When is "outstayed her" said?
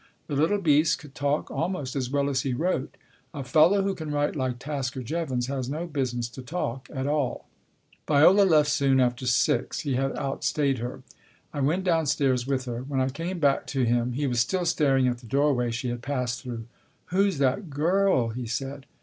10.17-11.03